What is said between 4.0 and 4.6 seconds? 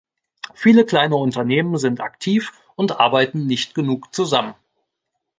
zusammen.